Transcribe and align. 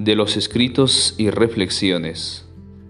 De 0.00 0.16
los 0.16 0.38
escritos 0.38 1.14
y 1.18 1.28
reflexiones, 1.28 2.46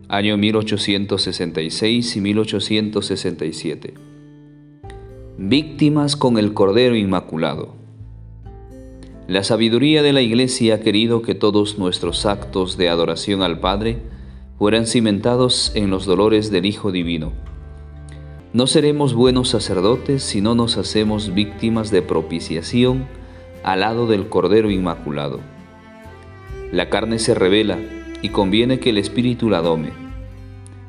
año 0.07 0.37
1866 0.37 2.17
y 2.17 2.21
1867. 2.21 3.95
Víctimas 5.37 6.15
con 6.15 6.39
el 6.39 6.55
Cordero 6.55 6.95
Inmaculado. 6.95 7.75
La 9.27 9.43
sabiduría 9.43 10.05
de 10.05 10.13
la 10.13 10.21
Iglesia 10.21 10.77
ha 10.77 10.81
querido 10.83 11.21
que 11.21 11.35
todos 11.35 11.81
nuestros 11.81 12.27
actos 12.27 12.77
de 12.77 12.89
adoración 12.89 13.43
al 13.43 13.59
Padre 13.59 13.99
fueran 14.57 14.87
cimentados 14.87 15.73
en 15.75 15.91
los 15.91 16.07
dolores 16.07 16.53
del 16.53 16.65
Hijo 16.65 16.93
Divino. 16.93 17.33
No 18.53 18.69
seremos 18.69 19.15
buenos 19.15 19.49
sacerdotes 19.49 20.23
si 20.23 20.41
no 20.41 20.55
nos 20.55 20.77
hacemos 20.77 21.35
víctimas 21.35 21.91
de 21.91 22.03
propiciación 22.03 23.09
al 23.65 23.81
lado 23.81 24.07
del 24.07 24.29
Cordero 24.29 24.71
Inmaculado. 24.71 25.41
La 26.73 26.89
carne 26.89 27.19
se 27.19 27.35
revela 27.35 27.81
y 28.23 28.29
conviene 28.29 28.79
que 28.79 28.91
el 28.91 28.99
espíritu 28.99 29.51
la 29.51 29.61
dome. 29.61 29.91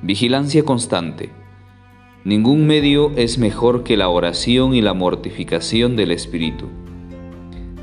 Vigilancia 0.03 0.63
constante. 0.63 1.31
Ningún 2.23 2.67
medio 2.67 3.11
es 3.15 3.39
mejor 3.39 3.83
que 3.83 3.97
la 3.97 4.07
oración 4.09 4.75
y 4.75 4.81
la 4.81 4.93
mortificación 4.93 5.95
del 5.95 6.11
espíritu. 6.11 6.67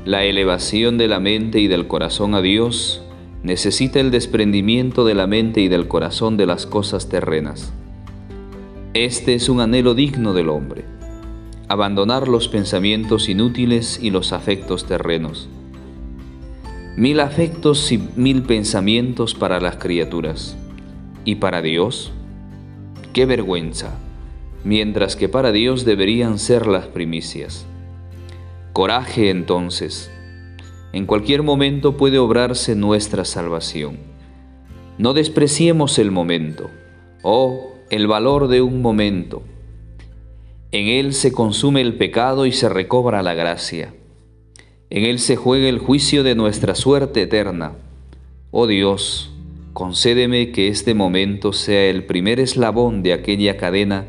La 0.05 0.23
elevación 0.23 0.97
de 0.97 1.09
la 1.09 1.19
mente 1.19 1.59
y 1.59 1.67
del 1.67 1.87
corazón 1.87 2.35
a 2.35 2.41
Dios 2.41 3.03
necesita 3.43 3.99
el 3.99 4.11
desprendimiento 4.11 5.03
de 5.03 5.15
la 5.15 5.27
mente 5.27 5.59
y 5.59 5.67
del 5.67 5.89
corazón 5.89 6.37
de 6.37 6.45
las 6.45 6.65
cosas 6.65 7.09
terrenas. 7.09 7.73
Este 8.93 9.33
es 9.33 9.49
un 9.49 9.59
anhelo 9.59 9.93
digno 9.93 10.33
del 10.33 10.47
hombre. 10.47 10.85
Abandonar 11.67 12.29
los 12.29 12.47
pensamientos 12.47 13.27
inútiles 13.27 13.99
y 14.01 14.09
los 14.09 14.31
afectos 14.31 14.85
terrenos 14.85 15.49
mil 16.95 17.19
afectos 17.19 17.91
y 17.91 17.97
mil 18.15 18.43
pensamientos 18.43 19.35
para 19.35 19.59
las 19.59 19.77
criaturas. 19.77 20.57
¿Y 21.25 21.35
para 21.35 21.61
Dios? 21.61 22.11
¡Qué 23.13 23.25
vergüenza! 23.25 23.97
Mientras 24.63 25.15
que 25.15 25.29
para 25.29 25.51
Dios 25.51 25.85
deberían 25.85 26.39
ser 26.39 26.67
las 26.67 26.87
primicias. 26.87 27.65
Coraje 28.73 29.29
entonces. 29.29 30.11
En 30.91 31.05
cualquier 31.05 31.43
momento 31.43 31.97
puede 31.97 32.17
obrarse 32.17 32.75
nuestra 32.75 33.23
salvación. 33.25 33.97
No 34.97 35.13
despreciemos 35.13 35.99
el 35.99 36.11
momento, 36.11 36.69
oh, 37.21 37.73
el 37.89 38.07
valor 38.07 38.47
de 38.47 38.61
un 38.61 38.81
momento. 38.81 39.43
En 40.71 40.87
él 40.87 41.13
se 41.13 41.31
consume 41.31 41.81
el 41.81 41.95
pecado 41.95 42.45
y 42.45 42.51
se 42.51 42.69
recobra 42.69 43.23
la 43.23 43.33
gracia. 43.33 43.93
En 44.91 45.05
Él 45.05 45.19
se 45.19 45.35
juega 45.35 45.69
el 45.69 45.77
juicio 45.77 46.23
de 46.23 46.33
nuestra 46.33 46.73
suerte 46.73 47.21
eterna. 47.21 47.73
Oh 48.49 48.65
Dios, 48.65 49.31
concédeme 49.73 50.51
que 50.51 50.67
este 50.67 50.95
momento 50.95 51.53
sea 51.53 51.85
el 51.85 52.05
primer 52.05 52.39
eslabón 52.39 53.03
de 53.03 53.13
aquella 53.13 53.55
cadena 53.57 54.07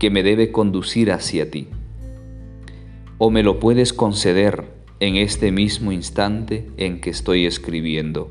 que 0.00 0.10
me 0.10 0.24
debe 0.24 0.50
conducir 0.50 1.12
hacia 1.12 1.50
ti. 1.50 1.68
O 3.18 3.30
me 3.30 3.44
lo 3.44 3.60
puedes 3.60 3.92
conceder 3.92 4.64
en 4.98 5.14
este 5.16 5.52
mismo 5.52 5.92
instante 5.92 6.66
en 6.76 7.00
que 7.00 7.10
estoy 7.10 7.46
escribiendo. 7.46 8.30